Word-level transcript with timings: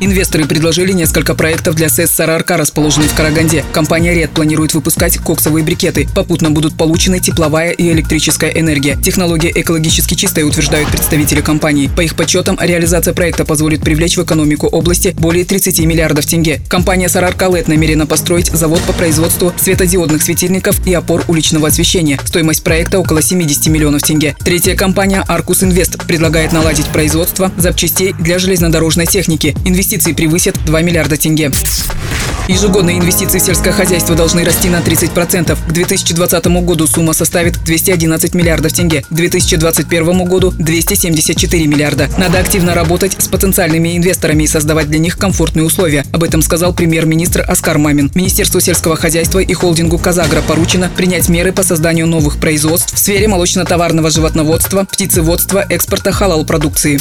Инвесторы 0.00 0.44
предложили 0.46 0.92
несколько 0.92 1.34
проектов 1.34 1.74
для 1.74 1.88
СЭС 1.88 2.12
«Сарарка», 2.12 2.56
расположенный 2.56 3.08
в 3.08 3.14
Караганде. 3.14 3.64
Компания 3.72 4.14
«Ред» 4.14 4.30
планирует 4.30 4.72
выпускать 4.72 5.18
коксовые 5.18 5.64
брикеты. 5.64 6.08
Попутно 6.14 6.52
будут 6.52 6.76
получены 6.76 7.18
тепловая 7.18 7.72
и 7.72 7.90
электрическая 7.90 8.50
энергия. 8.52 8.96
Технология 9.02 9.50
экологически 9.52 10.14
чистая, 10.14 10.44
утверждают 10.44 10.88
представители 10.88 11.40
компании. 11.40 11.90
По 11.96 12.02
их 12.02 12.14
подсчетам, 12.14 12.56
реализация 12.60 13.12
проекта 13.12 13.44
позволит 13.44 13.80
привлечь 13.80 14.16
в 14.16 14.22
экономику 14.22 14.68
области 14.68 15.16
более 15.18 15.44
30 15.44 15.80
миллиардов 15.80 16.26
тенге. 16.26 16.60
Компания 16.68 17.08
«Сарарка 17.08 17.48
ЛЭД» 17.48 17.66
намерена 17.66 18.06
построить 18.06 18.52
завод 18.52 18.80
по 18.86 18.92
производству 18.92 19.52
светодиодных 19.56 20.22
светильников 20.22 20.86
и 20.86 20.94
опор 20.94 21.24
уличного 21.26 21.66
освещения. 21.66 22.20
Стоимость 22.24 22.62
проекта 22.62 23.00
около 23.00 23.20
70 23.20 23.66
миллионов 23.66 24.02
тенге. 24.02 24.36
Третья 24.44 24.76
компания 24.76 25.24
«Аркус 25.26 25.64
Инвест» 25.64 25.98
предлагает 26.06 26.52
наладить 26.52 26.86
производство 26.86 27.50
запчастей 27.56 28.14
для 28.20 28.38
железнодорожной 28.38 29.06
техники. 29.06 29.56
Инвестиции 29.64 29.87
инвестиции 29.88 30.12
превысят 30.12 30.54
2 30.66 30.82
миллиарда 30.82 31.16
тенге. 31.16 31.50
Ежегодные 32.46 32.98
инвестиции 32.98 33.38
в 33.38 33.42
сельское 33.42 33.72
хозяйство 33.72 34.14
должны 34.14 34.44
расти 34.44 34.68
на 34.68 34.80
30%. 34.80 35.56
К 35.66 35.72
2020 35.72 36.46
году 36.62 36.86
сумма 36.86 37.14
составит 37.14 37.62
211 37.64 38.34
миллиардов 38.34 38.74
тенге. 38.74 39.02
К 39.08 39.14
2021 39.14 40.24
году 40.26 40.52
274 40.58 41.66
миллиарда. 41.66 42.10
Надо 42.18 42.38
активно 42.38 42.74
работать 42.74 43.16
с 43.18 43.28
потенциальными 43.28 43.96
инвесторами 43.96 44.42
и 44.42 44.46
создавать 44.46 44.90
для 44.90 44.98
них 44.98 45.16
комфортные 45.16 45.64
условия. 45.64 46.04
Об 46.12 46.22
этом 46.22 46.42
сказал 46.42 46.74
премьер-министр 46.74 47.46
Оскар 47.48 47.78
Мамин. 47.78 48.10
Министерству 48.14 48.60
сельского 48.60 48.96
хозяйства 48.96 49.38
и 49.38 49.54
холдингу 49.54 49.96
«Казагра» 49.96 50.42
поручено 50.42 50.90
принять 50.94 51.30
меры 51.30 51.52
по 51.52 51.62
созданию 51.62 52.06
новых 52.06 52.38
производств 52.38 52.92
в 52.94 52.98
сфере 52.98 53.26
молочно-товарного 53.26 54.10
животноводства, 54.10 54.84
птицеводства, 54.84 55.64
экспорта 55.70 56.12
халал-продукции. 56.12 57.00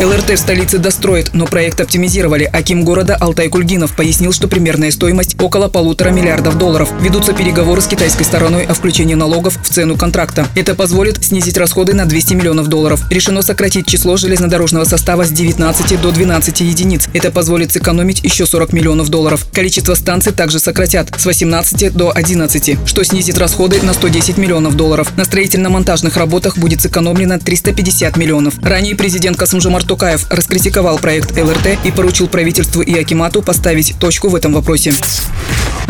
ЛРТ 0.00 0.30
в 0.30 0.36
столице 0.38 0.78
достроит, 0.78 1.34
но 1.34 1.44
проект 1.44 1.78
оптимизировали. 1.78 2.44
Аким 2.44 2.84
города 2.84 3.16
Алтай 3.16 3.50
Кульгинов 3.50 3.94
пояснил, 3.94 4.32
что 4.32 4.48
примерная 4.48 4.90
стоимость 4.90 5.36
около 5.38 5.68
полутора 5.68 6.08
миллиардов 6.08 6.56
долларов. 6.56 6.90
Ведутся 7.02 7.34
переговоры 7.34 7.82
с 7.82 7.86
китайской 7.86 8.22
стороной 8.22 8.64
о 8.64 8.72
включении 8.72 9.12
налогов 9.12 9.58
в 9.62 9.68
цену 9.68 9.98
контракта. 9.98 10.46
Это 10.54 10.74
позволит 10.74 11.22
снизить 11.22 11.58
расходы 11.58 11.92
на 11.92 12.06
200 12.06 12.32
миллионов 12.32 12.68
долларов. 12.68 13.02
Решено 13.10 13.42
сократить 13.42 13.86
число 13.86 14.16
железнодорожного 14.16 14.84
состава 14.84 15.26
с 15.26 15.30
19 15.32 16.00
до 16.00 16.10
12 16.12 16.60
единиц. 16.60 17.06
Это 17.12 17.30
позволит 17.30 17.70
сэкономить 17.70 18.24
еще 18.24 18.46
40 18.46 18.72
миллионов 18.72 19.10
долларов. 19.10 19.46
Количество 19.52 19.92
станций 19.92 20.32
также 20.32 20.60
сократят 20.60 21.12
с 21.18 21.26
18 21.26 21.92
до 21.92 22.10
11, 22.10 22.78
что 22.86 23.04
снизит 23.04 23.36
расходы 23.36 23.82
на 23.82 23.92
110 23.92 24.38
миллионов 24.38 24.76
долларов. 24.76 25.14
На 25.18 25.26
строительно-монтажных 25.26 26.16
работах 26.16 26.56
будет 26.56 26.80
сэкономлено 26.80 27.38
350 27.38 28.16
миллионов. 28.16 28.54
Ранее 28.62 28.96
президент 28.96 29.36
Касымжамар 29.36 29.89
Тукаев 29.90 30.28
раскритиковал 30.30 31.00
проект 31.00 31.36
ЛРТ 31.36 31.84
и 31.84 31.90
поручил 31.90 32.28
правительству 32.28 32.80
и 32.80 32.96
Акимату 32.96 33.42
поставить 33.42 33.96
точку 33.98 34.28
в 34.28 34.36
этом 34.36 34.52
вопросе. 34.52 34.94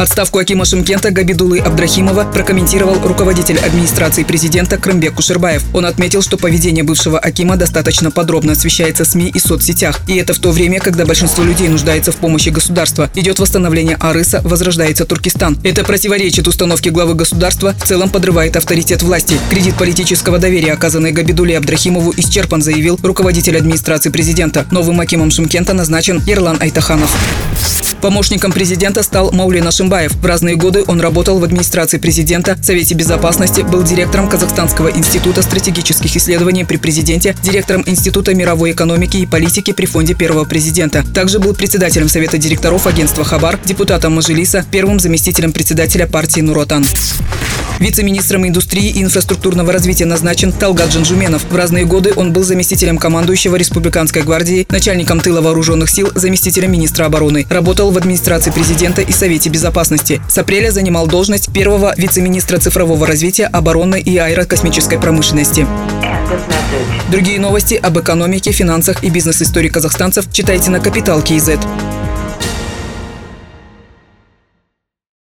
Отставку 0.00 0.38
Акима 0.38 0.64
Шимкента 0.64 1.10
Габидулы 1.10 1.58
Абдрахимова 1.58 2.24
прокомментировал 2.24 3.06
руководитель 3.06 3.58
администрации 3.58 4.22
президента 4.22 4.78
Крымбек 4.78 5.12
Кушербаев. 5.12 5.62
Он 5.74 5.84
отметил, 5.84 6.22
что 6.22 6.38
поведение 6.38 6.82
бывшего 6.82 7.18
Акима 7.18 7.58
достаточно 7.58 8.10
подробно 8.10 8.52
освещается 8.52 9.04
СМИ 9.04 9.30
и 9.34 9.38
соцсетях. 9.38 10.00
И 10.06 10.16
это 10.16 10.32
в 10.32 10.38
то 10.38 10.52
время, 10.52 10.80
когда 10.80 11.04
большинство 11.04 11.44
людей 11.44 11.68
нуждается 11.68 12.12
в 12.12 12.16
помощи 12.16 12.48
государства. 12.48 13.10
Идет 13.14 13.40
восстановление 13.40 13.96
Арыса, 13.96 14.40
возрождается 14.42 15.04
Туркестан. 15.04 15.58
Это 15.64 15.84
противоречит 15.84 16.48
установке 16.48 16.88
главы 16.88 17.12
государства, 17.12 17.74
в 17.78 17.86
целом 17.86 18.08
подрывает 18.08 18.56
авторитет 18.56 19.02
власти. 19.02 19.36
Кредит 19.50 19.74
политического 19.76 20.38
доверия, 20.38 20.72
оказанный 20.72 21.12
Габидуле 21.12 21.58
Абдрахимову, 21.58 22.14
исчерпан, 22.16 22.62
заявил 22.62 22.98
руководитель 23.02 23.58
администрации 23.58 24.08
президента. 24.08 24.64
Новым 24.70 24.98
Акимом 25.00 25.30
Шимкента 25.30 25.74
назначен 25.74 26.22
Ерлан 26.24 26.56
Айтаханов. 26.58 27.14
Помощником 28.00 28.50
президента 28.50 29.02
стал 29.02 29.30
Маулина 29.30 29.70
Шимбаев. 29.70 30.14
В 30.14 30.24
разные 30.24 30.56
годы 30.56 30.84
он 30.86 31.00
работал 31.00 31.38
в 31.38 31.44
администрации 31.44 31.98
президента, 31.98 32.56
Совете 32.62 32.94
безопасности, 32.94 33.60
был 33.60 33.82
директором 33.82 34.28
Казахстанского 34.28 34.88
института 34.88 35.42
стратегических 35.42 36.16
исследований 36.16 36.64
при 36.64 36.78
президенте, 36.78 37.36
директором 37.42 37.82
Института 37.86 38.34
мировой 38.34 38.72
экономики 38.72 39.18
и 39.18 39.26
политики 39.26 39.72
при 39.72 39.86
фонде 39.86 40.14
первого 40.14 40.44
президента. 40.44 41.04
Также 41.14 41.38
был 41.38 41.54
председателем 41.54 42.08
Совета 42.08 42.38
директоров 42.38 42.86
агентства 42.86 43.24
«Хабар», 43.24 43.58
депутатом 43.64 44.14
Мажилиса, 44.14 44.64
первым 44.70 44.98
заместителем 44.98 45.52
председателя 45.52 46.06
партии 46.06 46.40
«Нуротан». 46.40 46.84
Вице-министром 47.80 48.46
индустрии 48.46 48.90
и 48.90 49.02
инфраструктурного 49.02 49.72
развития 49.72 50.04
назначен 50.04 50.52
Талгат 50.52 50.90
Джанжуменов. 50.90 51.44
В 51.48 51.56
разные 51.56 51.86
годы 51.86 52.12
он 52.14 52.30
был 52.30 52.44
заместителем 52.44 52.98
командующего 52.98 53.56
Республиканской 53.56 54.20
гвардии, 54.20 54.66
начальником 54.68 55.18
тыла 55.20 55.40
вооруженных 55.40 55.88
сил, 55.88 56.12
заместителем 56.14 56.70
министра 56.70 57.06
обороны. 57.06 57.46
Работал 57.48 57.90
в 57.90 57.96
администрации 57.96 58.50
президента 58.50 59.00
и 59.00 59.12
Совете 59.12 59.48
безопасности. 59.48 60.20
С 60.28 60.36
апреля 60.36 60.70
занимал 60.72 61.06
должность 61.06 61.50
первого 61.54 61.94
вице-министра 61.96 62.58
цифрового 62.58 63.06
развития, 63.06 63.46
оборонной 63.46 64.02
и 64.02 64.14
аэрокосмической 64.18 64.98
промышленности. 64.98 65.66
Другие 67.10 67.40
новости 67.40 67.74
об 67.74 67.98
экономике, 67.98 68.52
финансах 68.52 69.02
и 69.02 69.08
бизнес-истории 69.08 69.70
казахстанцев 69.70 70.26
читайте 70.30 70.70
на 70.70 70.80
Капитал 70.80 71.22
Киезет. 71.22 71.60